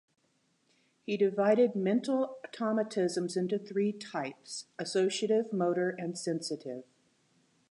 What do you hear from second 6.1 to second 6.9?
sensitive.